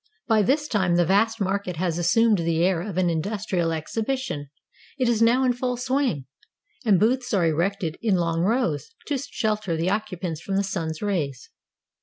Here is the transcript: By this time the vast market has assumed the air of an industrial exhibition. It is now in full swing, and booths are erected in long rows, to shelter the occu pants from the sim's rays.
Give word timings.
By 0.27 0.41
this 0.41 0.67
time 0.67 0.95
the 0.95 1.05
vast 1.05 1.39
market 1.39 1.75
has 1.75 1.99
assumed 1.99 2.39
the 2.39 2.65
air 2.65 2.81
of 2.81 2.97
an 2.97 3.07
industrial 3.11 3.71
exhibition. 3.71 4.49
It 4.97 5.07
is 5.07 5.21
now 5.21 5.43
in 5.43 5.53
full 5.53 5.77
swing, 5.77 6.25
and 6.83 6.99
booths 6.99 7.35
are 7.35 7.45
erected 7.45 7.99
in 8.01 8.15
long 8.15 8.41
rows, 8.41 8.95
to 9.05 9.19
shelter 9.19 9.77
the 9.77 9.89
occu 9.89 10.19
pants 10.19 10.41
from 10.41 10.55
the 10.55 10.63
sim's 10.63 11.03
rays. 11.03 11.51